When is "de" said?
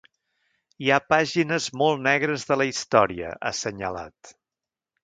2.53-2.59